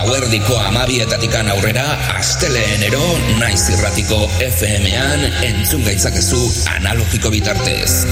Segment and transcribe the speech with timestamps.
[0.00, 1.82] Gauerdiko amabietatikan aurrera,
[2.16, 3.02] asteleenero
[3.36, 6.40] naiz irratiko FM-an entzun gaitzakezu
[6.72, 8.06] analogiko bitartez.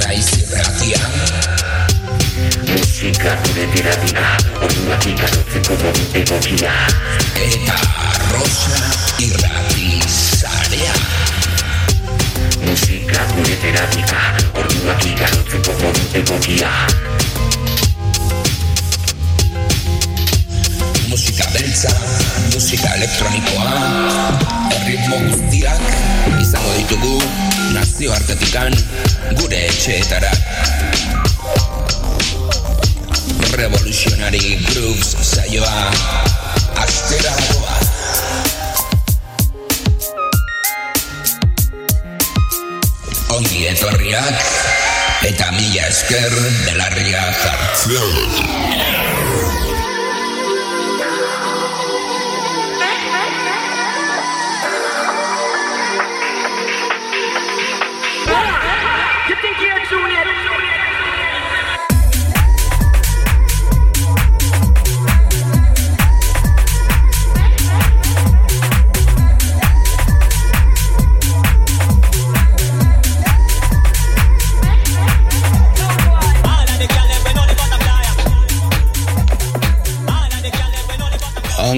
[0.00, 1.02] Naiz irratia.
[2.72, 4.24] Musika gure terapia,
[4.64, 6.72] orduak ikarotzeko modu egokia.
[7.50, 7.78] Eta
[8.32, 9.07] Rosa
[13.18, 14.18] Musika gure terapia,
[14.54, 16.68] orduak ikarotzeko modu egokia.
[21.10, 21.90] Musika beltza,
[22.54, 23.72] musika elektronikoa,
[24.76, 25.82] erritmo guztiak
[26.38, 27.18] izango ditugu
[27.74, 28.78] nazioartetikan
[29.40, 30.30] gure etxeetara.
[33.58, 35.90] Revolutionary Grooves saioa
[36.86, 37.34] astera
[43.38, 44.40] Ongi etorriak
[45.28, 46.34] eta mila esker
[46.66, 49.27] belarria jartzea.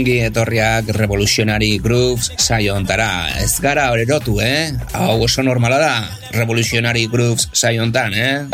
[0.01, 3.37] Ongi etorriak Revolutionary Grooves saio ontara.
[3.37, 4.73] Ez gara orerotu, eh?
[4.97, 5.97] Hau oso normala da,
[6.33, 8.49] Revolutionary Grooves saio ontan, eh?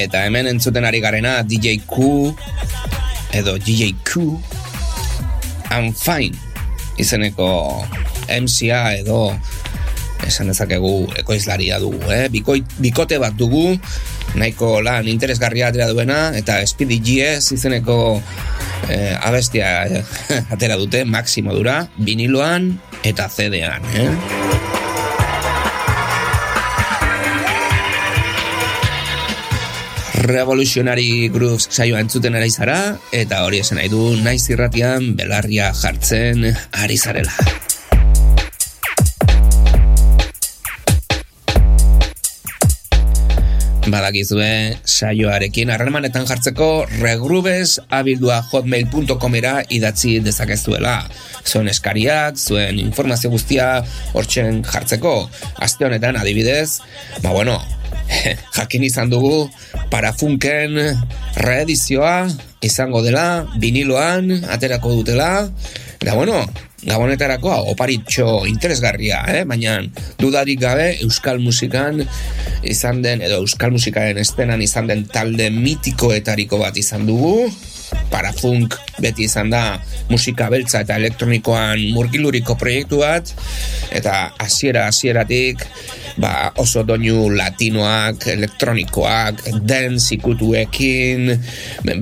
[0.00, 2.32] Eta hemen entzuten ari garena DJ Q
[3.36, 4.40] edo DJ Q
[5.68, 6.40] I'm fine
[6.96, 7.84] izeneko
[8.32, 9.36] MCA edo
[10.26, 12.28] esan dezakegu ekoizlaria dugu, eh?
[12.32, 13.74] Bikoi, bikote bat dugu,
[14.38, 17.98] nahiko lan interesgarria atera duena, eta Speedy GS izeneko
[18.88, 20.04] eh, abestia eh,
[20.54, 22.72] atera dute, maksimo dura, viniloan
[23.04, 24.10] eta CD-an, eh?
[30.24, 32.78] Revolutionary Grooves saioa entzuten ari zara,
[33.12, 36.48] eta hori esan nahi du naiz irratian belarria jartzen
[36.80, 37.63] ari zarela.
[43.84, 51.02] Badakizue saioarekin harremanetan jartzeko regrubes abildua hotmail.comera idatzi dezakezuela.
[51.44, 53.68] Zuen eskariak, zuen informazio guztia
[54.16, 55.14] hortzen jartzeko.
[55.60, 56.80] Aste honetan adibidez,
[57.20, 57.58] ba bueno,
[58.56, 59.50] jakin izan dugu
[59.92, 60.80] parafunken
[61.44, 62.30] reedizioa
[62.64, 65.50] izango dela, viniloan aterako dutela,
[66.00, 66.40] da bueno,
[66.84, 69.42] gabonetarako oparitxo interesgarria, eh?
[69.48, 69.78] baina
[70.20, 72.02] dudarik gabe euskal musikan
[72.62, 77.48] izan den, edo euskal musikaren estenan izan den talde mitikoetariko bat izan dugu,
[78.10, 83.32] parafunk beti izan da musika beltza eta elektronikoan murgiluriko proiektu bat,
[83.94, 85.64] eta hasiera hasieratik
[86.16, 91.32] ba, oso doinu latinoak, elektronikoak, dance ikutuekin,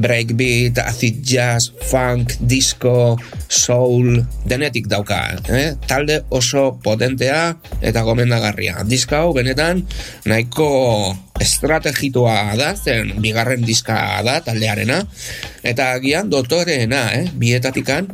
[0.03, 3.17] breakbeat, acid jazz, funk, disco,
[3.49, 5.23] soul, denetik dauka.
[5.49, 5.73] Eh?
[5.89, 8.83] Talde oso potentea eta gomendagarria.
[8.89, 9.85] Diska hau benetan
[10.29, 10.69] nahiko
[11.43, 15.01] estrategitoa da, zen bigarren diska da taldearena,
[15.67, 17.27] eta agian dotoreena, eh?
[17.39, 18.09] bietatikan,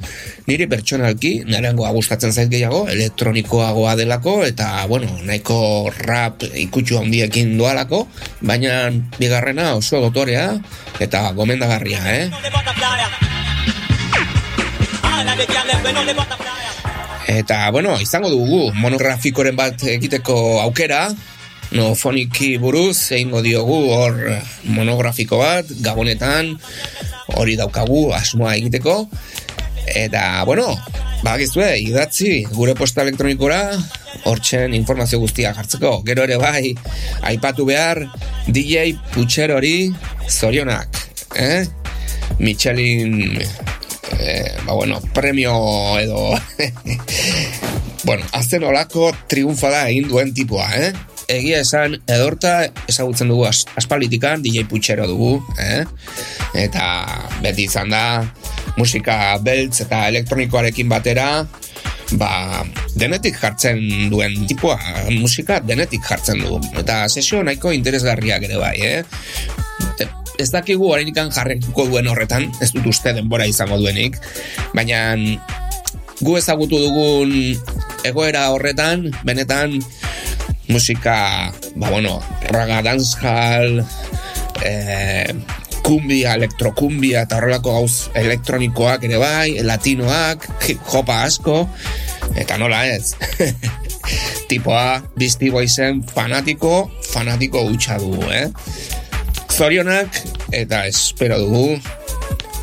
[0.49, 5.61] niri pertsonalki, nirengoa gustatzen zait gehiago, elektronikoagoa delako, eta, bueno, nahiko
[6.00, 8.06] rap ikutsu handiekin doalako,
[8.41, 10.50] baina bigarrena oso dotorea,
[11.00, 12.27] eta gomendagarria, eh?
[17.28, 21.03] Eta, bueno, izango dugu monografikoren bat egiteko aukera,
[21.73, 24.17] no foniki buruz egingo diogu hor
[24.65, 26.55] monografiko bat, gabonetan,
[27.37, 29.03] hori daukagu asmoa egiteko.
[29.89, 30.69] Eta, bueno,
[31.25, 33.63] bakizue, idatzi gure posta elektronikora,
[34.28, 36.03] hortzen informazio guztia jartzeko.
[36.07, 36.75] Gero ere bai,
[37.31, 38.04] aipatu behar,
[38.48, 39.91] DJ Putxerori
[40.28, 41.01] zorionak,
[41.37, 41.65] eh?
[42.39, 43.41] Michelin
[44.21, 46.39] eh, ba bueno, premio edo
[48.04, 50.92] bueno, azten olako triunfala egin duen tipua, eh?
[51.28, 52.53] Egia esan, edorta
[52.89, 55.84] ezagutzen dugu as, aspalitikan, DJ Putxero dugu, eh?
[56.57, 56.86] Eta
[57.45, 58.22] beti izan da,
[58.80, 61.45] musika beltz eta elektronikoarekin batera,
[62.16, 62.30] ba,
[62.97, 64.78] denetik jartzen duen tipua,
[65.21, 66.63] musika denetik jartzen du.
[66.80, 69.04] Eta sesio nahiko interesgarriak ere bai, eh?
[70.39, 74.16] ez dakigu orainikan jarretuko duen horretan, ez dut uste denbora izango duenik,
[74.71, 75.01] baina
[76.22, 77.34] gu ezagutu dugun
[78.07, 79.77] egoera horretan, benetan
[80.68, 82.20] musika, ba bueno,
[82.53, 83.84] raga dancehall,
[84.65, 85.34] eh,
[85.82, 91.62] kumbia, elektrokumbia eta horrelako gauz elektronikoak ere bai, latinoak, hip hopa asko,
[92.36, 93.15] eta nola ez.
[94.48, 98.47] Tipoa, Beastie Boysen fanatiko, fanatiko hutsa dugu, eh?
[99.48, 100.20] Zorionak,
[100.54, 101.78] eta espero dugu,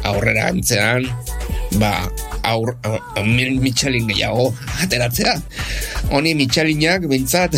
[0.05, 1.09] aurrera antzean,
[1.81, 2.05] ba,
[2.45, 4.51] aur, aur, Michelin gehiago
[4.83, 5.35] ateratzea.
[6.11, 7.57] Honi Michelinak bintzat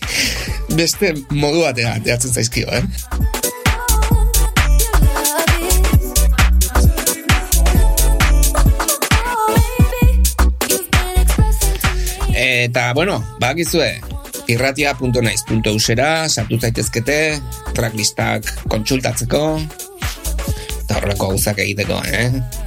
[0.78, 2.84] beste modu batean ateratzen zaizkio, eh?
[12.36, 13.88] Eta, bueno, bakizue,
[14.52, 17.16] irratia.naiz.usera, sartu zaitezkete,
[17.76, 19.42] tracklistak kontsultatzeko,
[20.82, 22.65] eta horrelako gauzak egiteko, eh?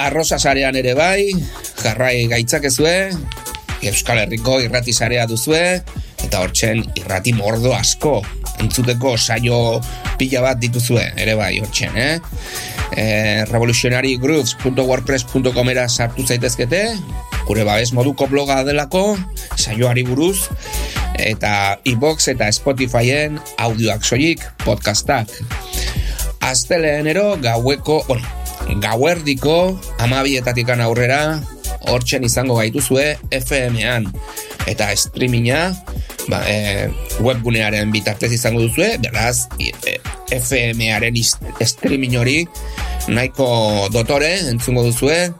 [0.00, 1.28] Arrosa sarean ere bai,
[1.82, 3.10] jarrai gaitzakezue,
[3.90, 5.82] Euskal Herriko irrati sarea duzue,
[6.24, 8.22] eta hortzen irrati mordo asko,
[8.64, 9.80] entzuteko saio
[10.20, 12.20] pila bat dituzue, ere bai, hortzen, eh?
[12.96, 16.96] eh, revolutionarygrooves.wordpress.com era sartu zaitezkete,
[17.48, 19.18] gure babes moduko bloga delako,
[19.56, 20.48] saioari buruz,
[21.20, 25.28] eta iBox eta Spotifyen audioak soilik podcastak.
[26.40, 28.39] Azteleenero gaueko, bueno,
[28.82, 31.40] gauerdiko amabietatikan aurrera
[31.90, 34.10] hortzen izango gaituzue FM-an
[34.70, 35.70] eta streaminga
[36.30, 36.88] ba, e,
[37.24, 39.98] webgunearen bitartez izango duzue, beraz e,
[40.36, 41.16] FM-aren
[41.64, 42.44] streaming hori
[43.10, 45.30] nahiko dotore entzungo duzue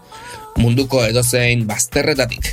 [0.60, 2.50] munduko edozein bazterretatik.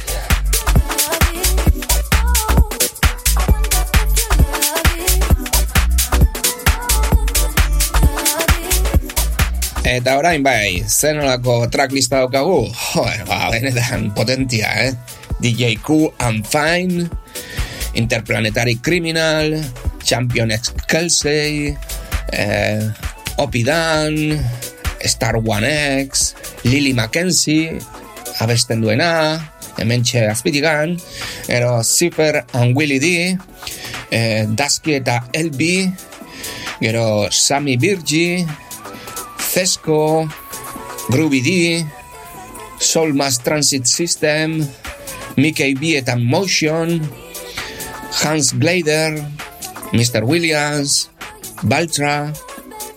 [9.87, 12.65] Eta orain bai, zenolako tracklista daukagu?
[12.75, 14.91] Joder, ba, benetan potentia, eh?
[15.39, 17.07] DJ Q, I'm Fine,
[17.95, 19.55] Interplanetary Criminal,
[20.03, 21.71] Champion X Kelsey,
[22.35, 22.83] eh,
[23.39, 24.35] Opidan,
[25.07, 25.71] Star One
[26.03, 26.35] X,
[26.67, 27.79] Lily Mackenzie,
[28.43, 29.39] abesten duena,
[29.79, 30.99] hemen txe azpitigan,
[31.47, 33.39] ero Zipper and Willy D,
[34.11, 35.87] eh, Dusky eta LB,
[36.83, 38.43] gero Sammy Birgi,
[39.57, 40.29] Cesco,
[41.09, 41.85] Groovy D,
[42.77, 44.61] Soul Mass Transit System,
[45.35, 47.01] Mickey B eta Motion,
[48.21, 49.17] Hans Glader,
[49.97, 50.21] Mr.
[50.29, 51.09] Williams,
[51.63, 52.31] Baltra,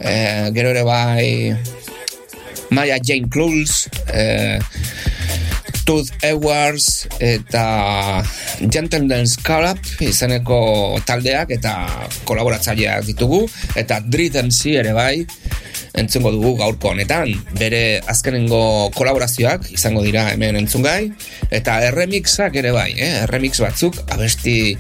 [0.04, 1.56] eh, gero ere bai
[2.68, 4.60] Maya Jane Cluls, eh,
[5.90, 8.22] Tooth Edwards eta
[8.62, 10.60] Gentleman's Club izeneko
[11.02, 11.72] taldeak eta
[12.28, 13.40] kolaboratzaileak ditugu
[13.74, 15.24] eta Dread MC ere bai
[15.98, 17.32] entzungo dugu gaurko honetan.
[17.58, 21.10] Bere azkenengo kolaborazioak izango dira hemen entzungai
[21.50, 23.10] eta erremixak ere bai, eh?
[23.24, 24.76] erremix batzuk abesti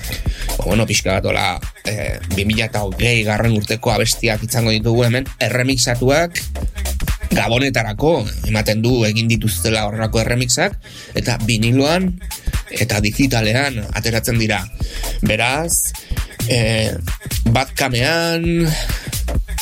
[0.62, 1.48] bueno, pixka bat ola
[1.90, 6.38] eh, 2008 garren urteko abestiak izango ditugu hemen erremixatuak
[7.30, 10.76] gabonetarako ematen du egin dituztela horrelako erremixak
[11.18, 12.10] eta viniloan
[12.70, 14.62] eta digitalean ateratzen dira.
[15.26, 15.92] Beraz,
[16.48, 16.94] eh,
[17.50, 17.70] bat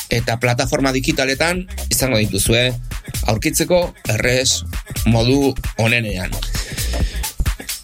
[0.08, 2.72] eta plataforma digitaletan izango dituzue
[3.28, 4.64] aurkitzeko errez
[5.06, 6.32] modu onenean.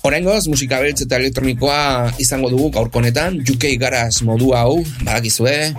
[0.04, 5.72] Horengoz, musika beltz eta elektronikoa izango dugu gaurko honetan, UK garaz modu hau, badakizue,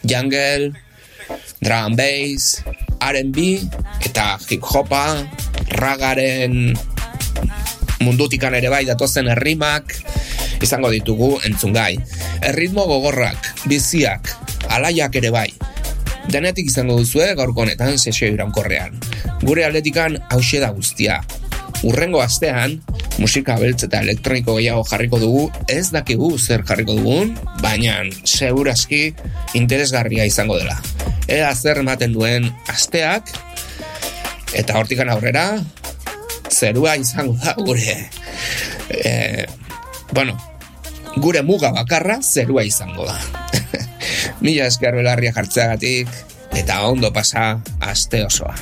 [0.00, 0.72] jungle,
[1.60, 2.62] drum bass,
[3.00, 3.46] R&B
[4.06, 5.02] eta hip hopa,
[5.76, 6.76] ragaren
[8.00, 9.94] mundutikan ere bai datozen errimak
[10.62, 11.96] izango ditugu entzungai.
[12.46, 14.32] Erritmo gogorrak, biziak,
[14.72, 15.48] alaiak ere bai.
[16.26, 18.96] Denetik izango duzue gaurko honetan sesio iraunkorrean.
[19.44, 21.20] Gure atletikan hause da guztia.
[21.86, 22.80] Urrengo astean,
[23.20, 29.10] musika beltz eta elektroniko gehiago jarriko dugu, ez dakigu zer jarriko dugun, baina segurazki
[29.54, 30.80] interesgarria izango dela.
[31.26, 33.32] Ea zer ematen duen asteak,
[34.54, 35.48] eta hortikan aurrera,
[36.50, 37.96] zerua izango da gure...
[38.86, 39.46] E,
[40.14, 40.36] bueno,
[41.16, 43.18] gure muga bakarra zerua izango da.
[44.44, 46.12] Mila esker belarria jartzeagatik,
[46.54, 48.54] eta ondo pasa aste osoa.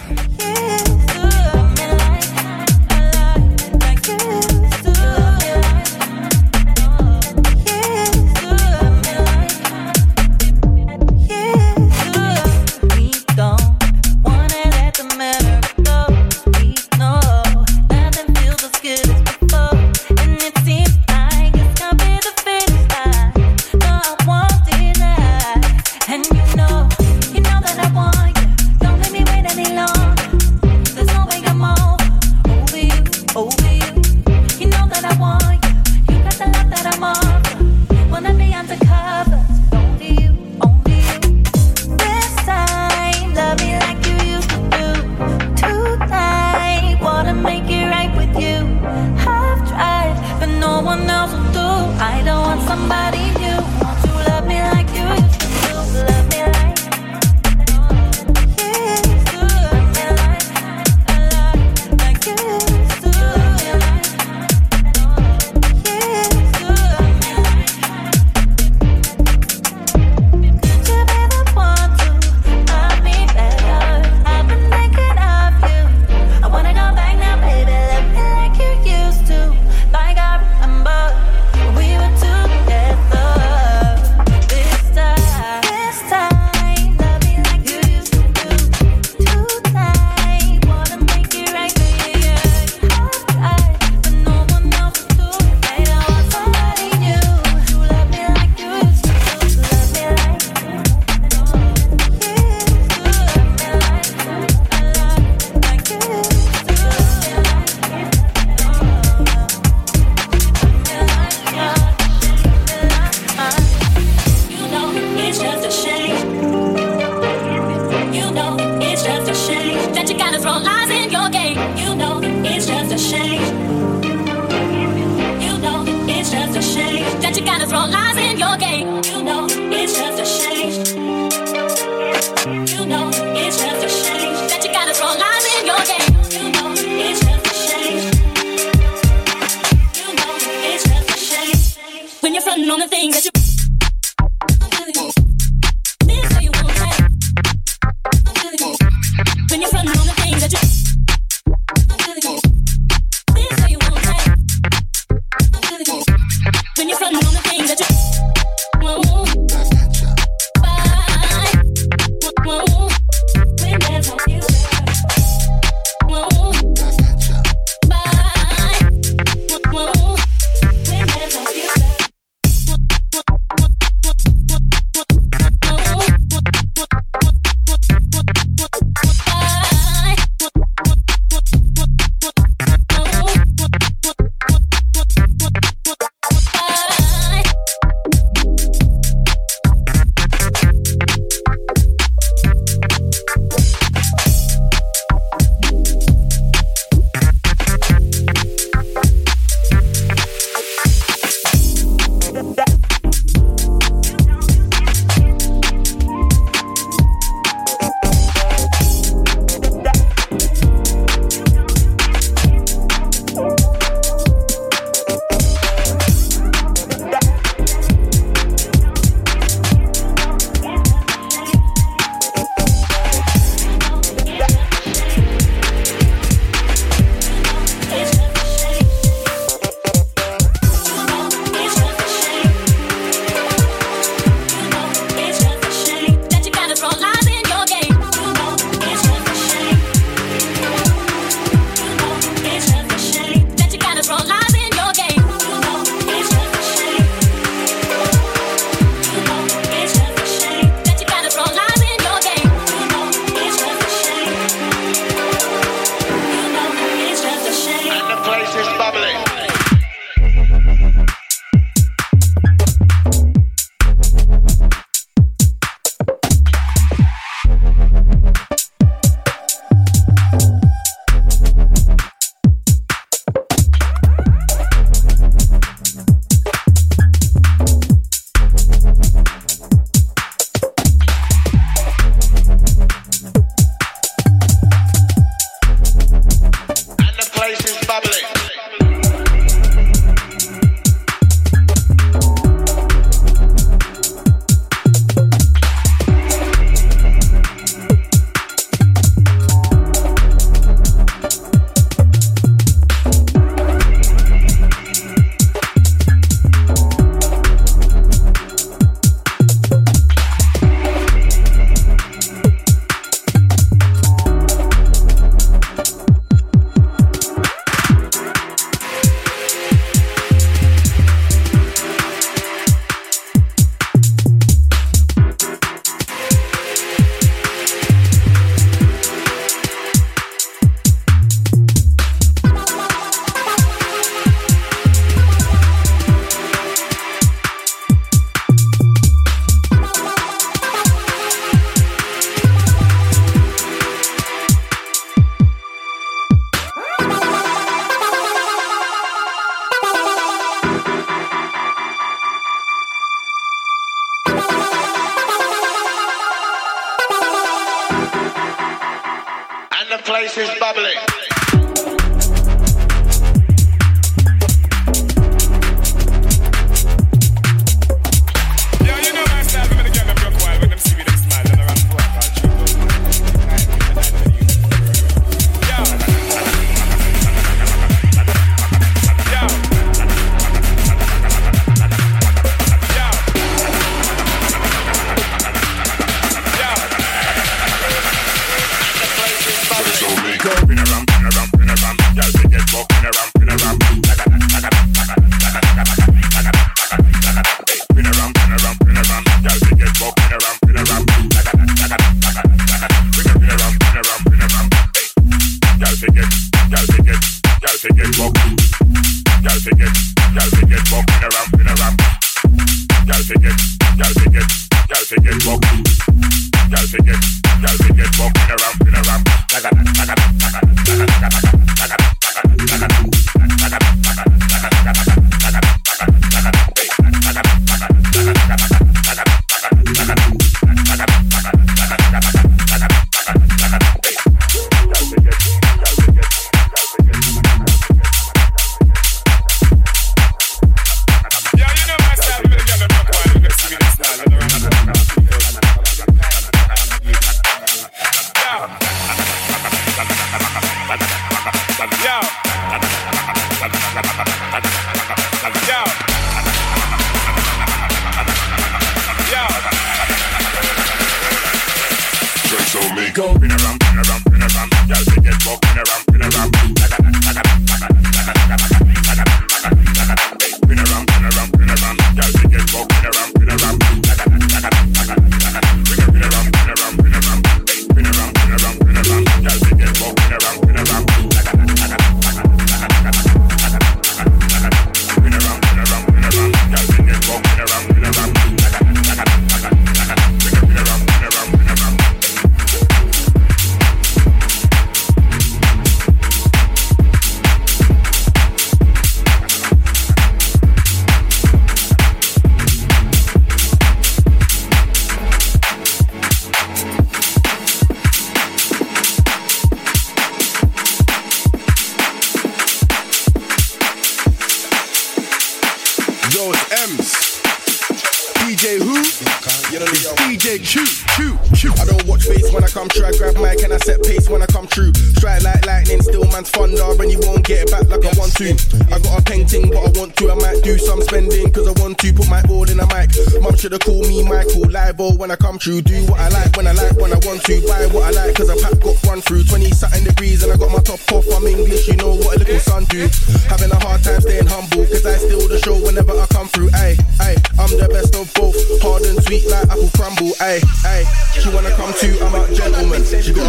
[142.84, 143.53] The things that you.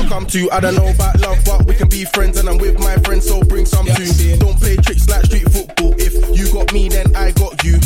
[0.04, 0.52] Come to.
[0.52, 3.28] I don't know about love, but we can be friends, and I'm with my friends,
[3.28, 4.38] so bring some yeah, too.
[4.38, 5.94] Don't play tricks like street football.
[5.98, 7.80] If you got me, then I got you.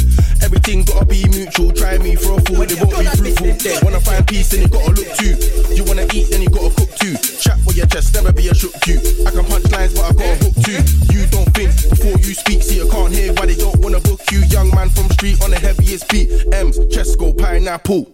[0.43, 1.71] Everything gotta be mutual.
[1.71, 3.53] Try me for a fool, they won't be fruitful.
[3.57, 5.35] Then wanna find peace, then you gotta look too.
[5.73, 7.15] You wanna eat, then you gotta cook too.
[7.17, 8.99] Chat for your chest, never be a shook you.
[9.25, 10.79] I can punch lines, but I gotta hook too.
[11.13, 14.01] You don't think before you speak, see, so you can't hear why they don't wanna
[14.01, 14.39] book you.
[14.49, 16.29] Young man from street on the heaviest beat.
[16.53, 18.11] M's, chest go pineapple.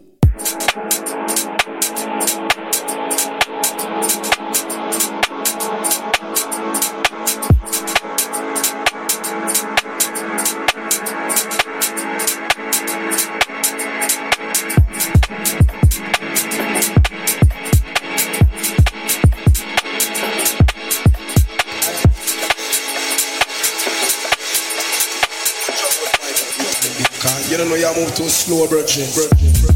[27.86, 29.06] I move too slow, brethren.
[29.14, 29.75] brethren.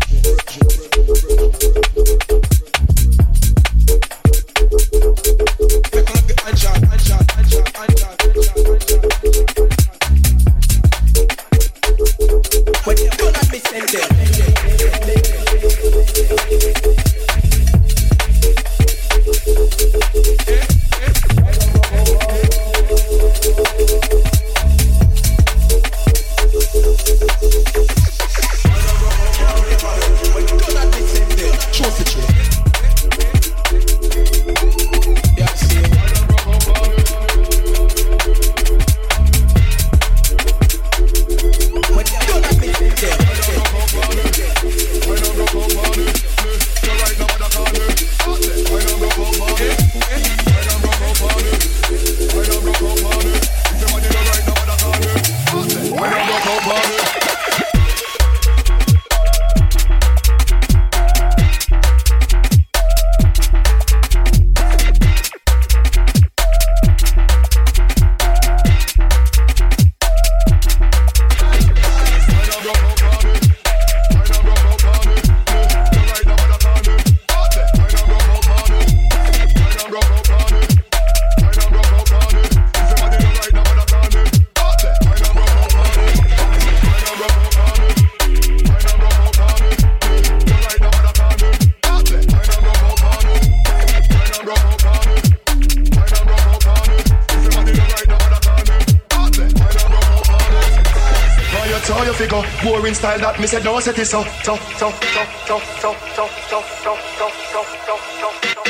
[103.50, 104.28] cette, dans cette essence.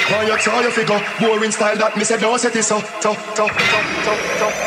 [0.10, 3.14] How you, how you figure, boring style that me said, no, set it so, so,
[3.36, 3.48] so, so,
[4.04, 4.59] so, so.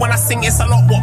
[0.00, 1.02] when I sing, it's a lot what.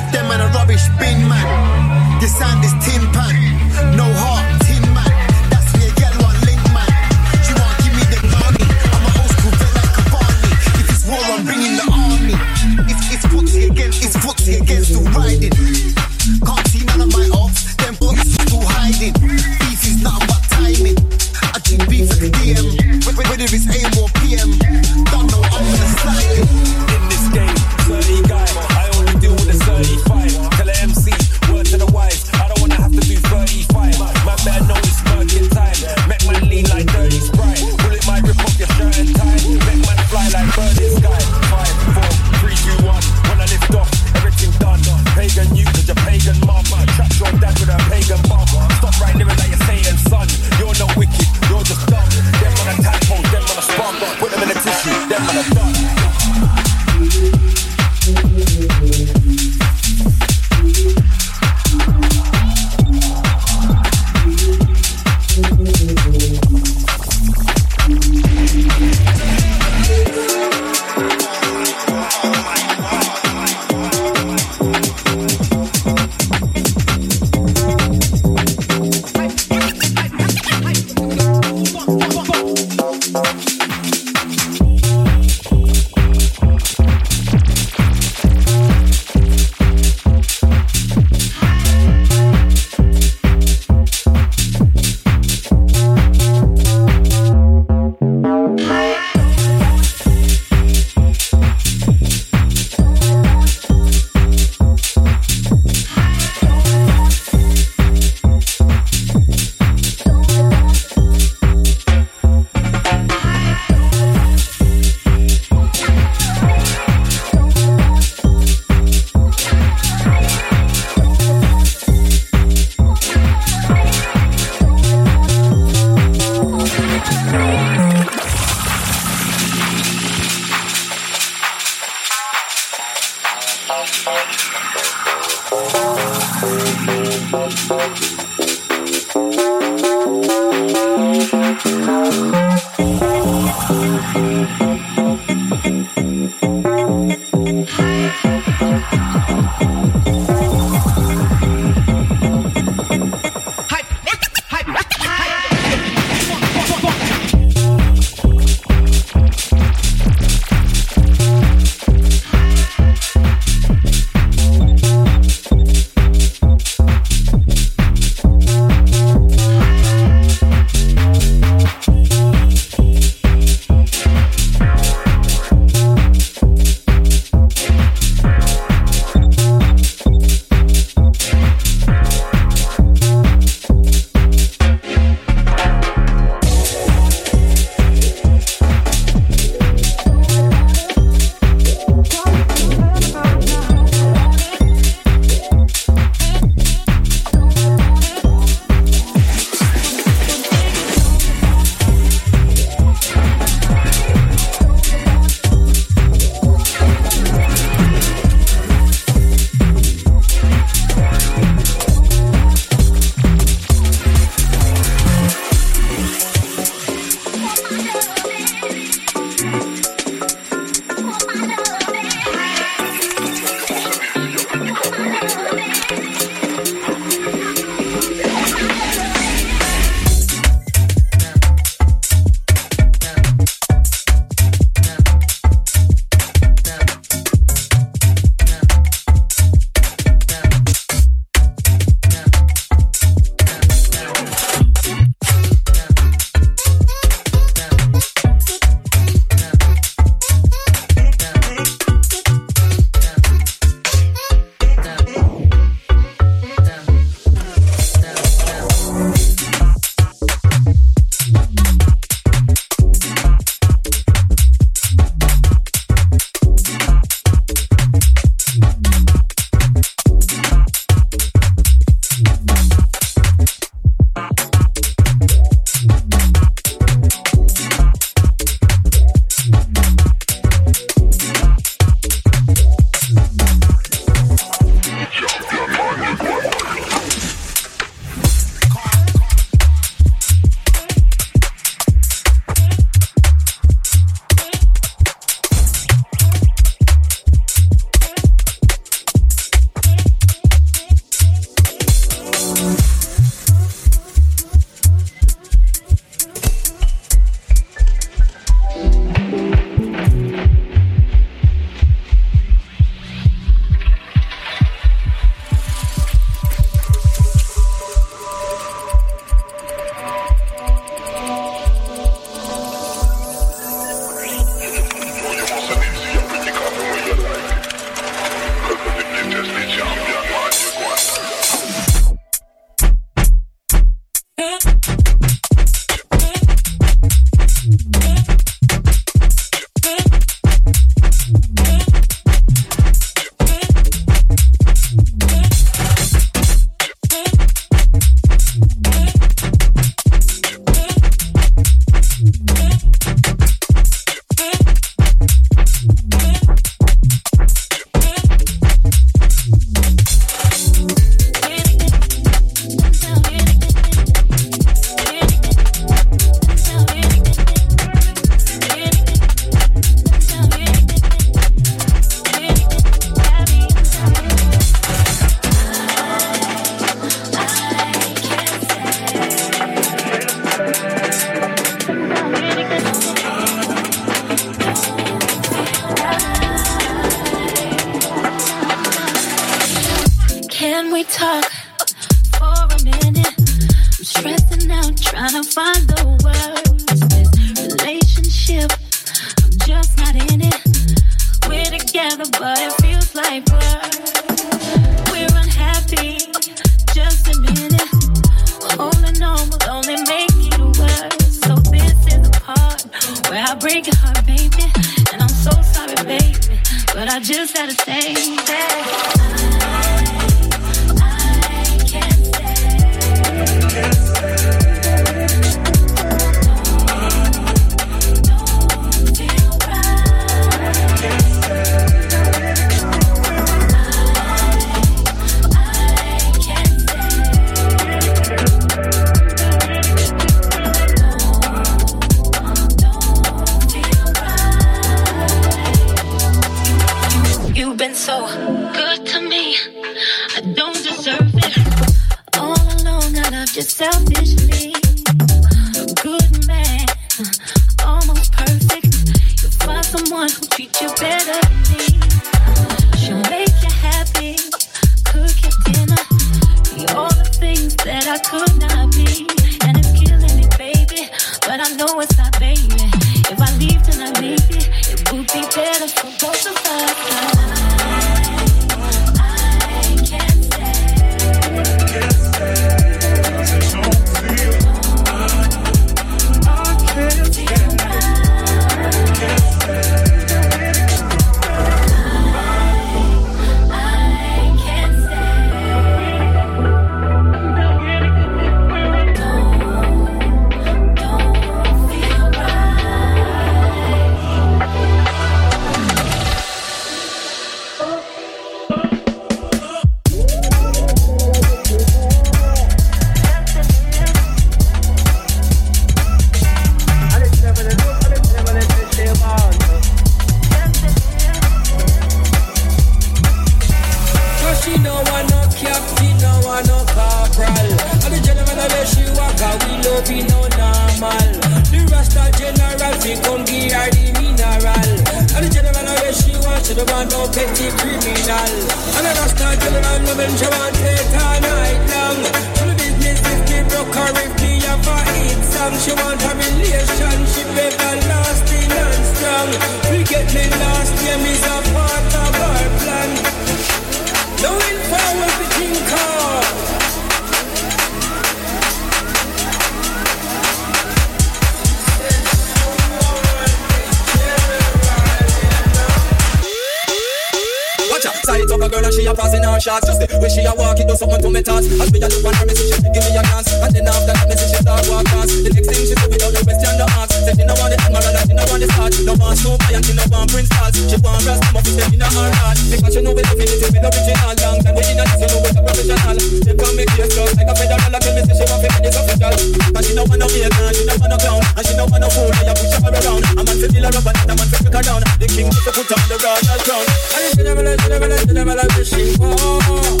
[590.00, 592.08] no want no beer, vagrant, she no want no clown, and she no want no
[592.08, 592.32] fool.
[592.32, 593.20] I push her around.
[593.36, 595.02] A man fi feel her up and not a man fi pick her down.
[595.20, 596.84] The king just to put on the royal crown.
[597.12, 600.00] And it's never, never, never, never, never like this she want.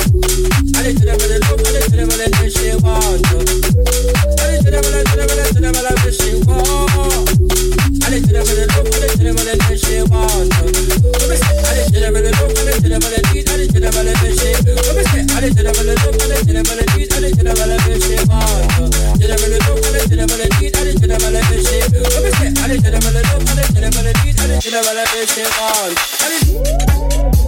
[0.72, 3.28] And it's never, never, never, never, never like this she want.
[3.28, 6.80] And it's never, never, never, never, never like this she want.
[8.00, 10.48] And it's never, never, never, never like this she want.
[10.48, 11.28] And
[11.76, 13.12] it's never, never, never, never
[14.00, 14.88] like this she want.
[15.28, 17.79] And it's never, never, never, never like this she want.
[24.62, 27.39] You know what I'm missing.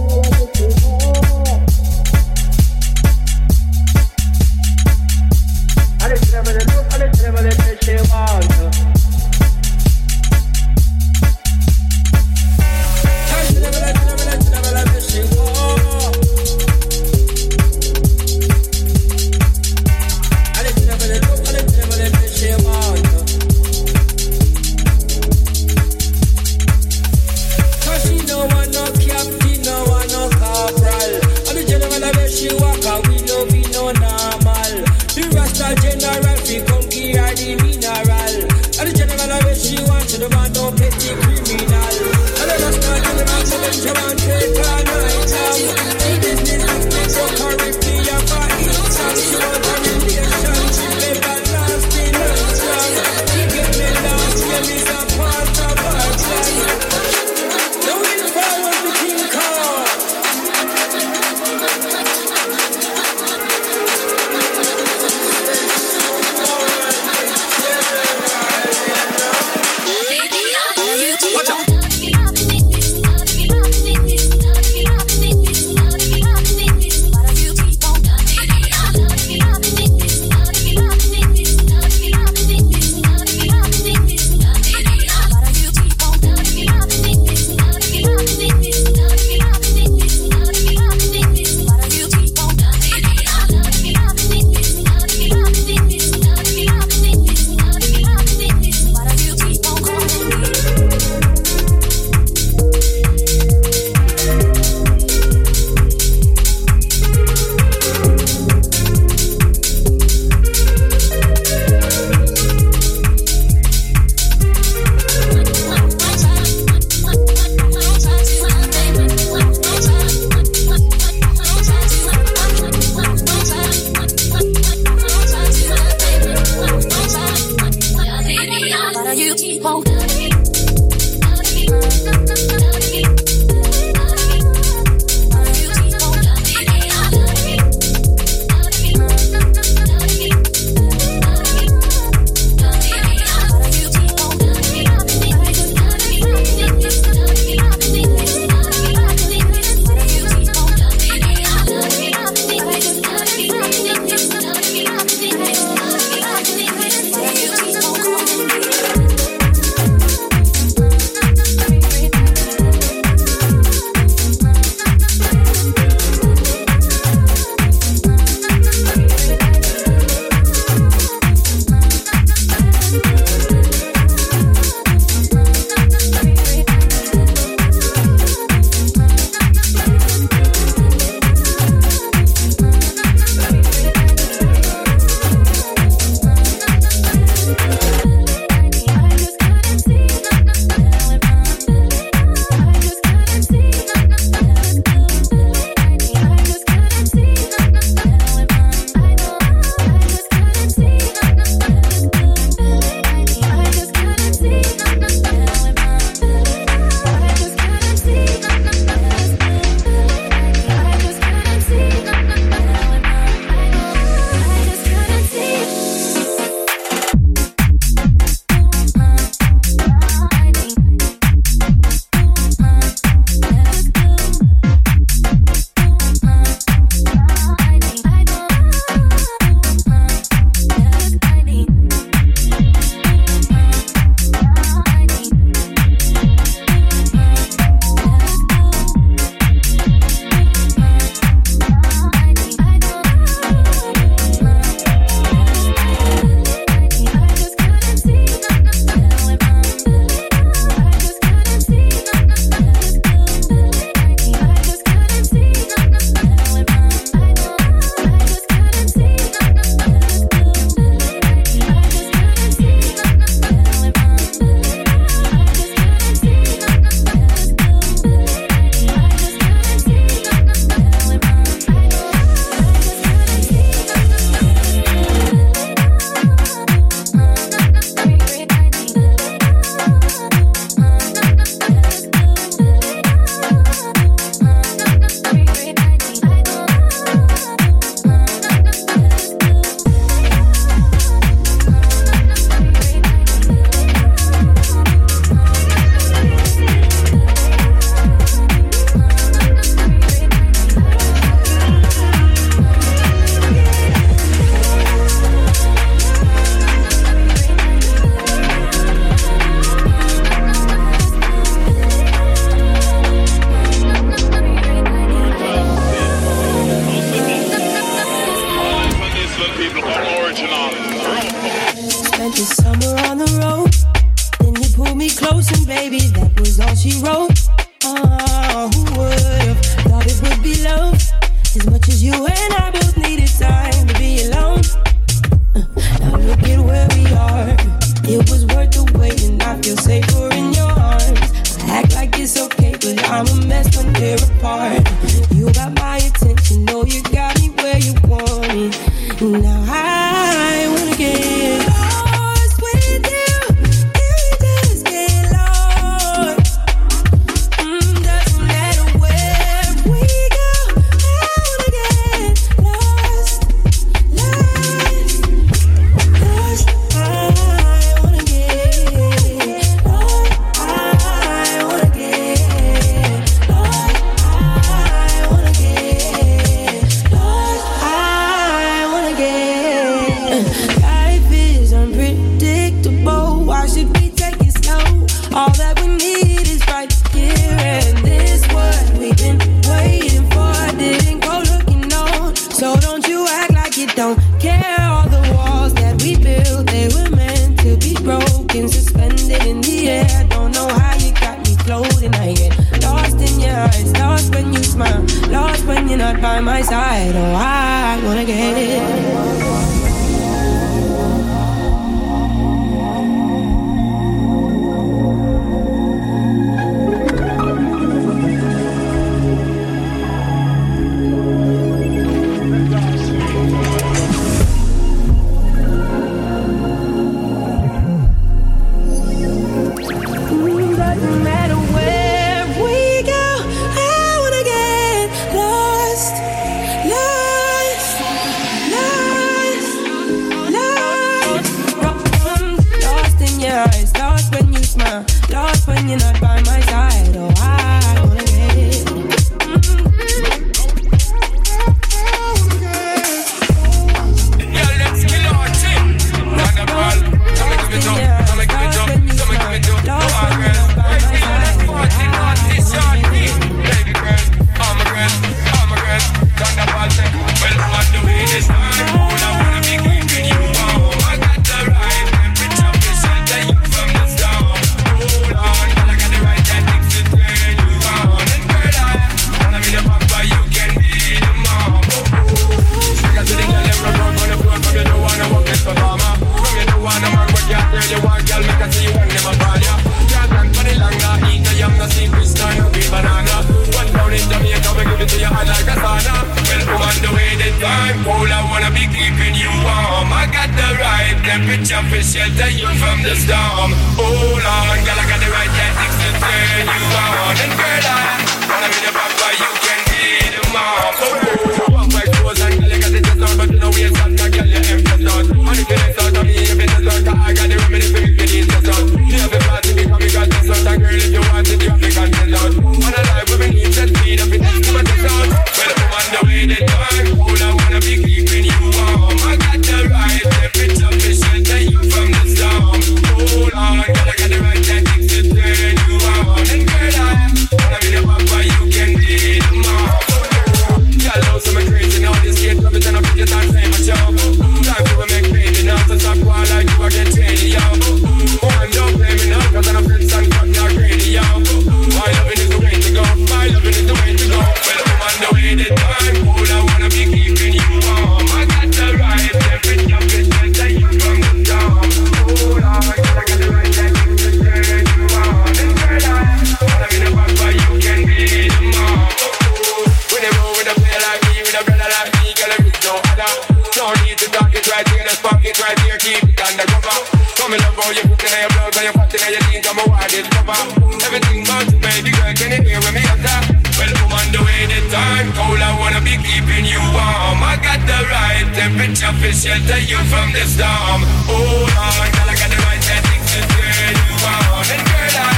[577.97, 580.61] you're cooking and your blood and your fatty and you think I'm a wildest lover.
[581.03, 583.39] Everything but, you, baby girl, can you hear when me utter?
[583.77, 587.41] Well, come on, the way the time cold, I wanna be keeping you warm.
[587.43, 591.01] I got the right temperature for shelter you from the storm.
[591.29, 594.65] Oh, Hold on, girl, I got the right tactics to turn you on.
[594.73, 595.32] And girl, I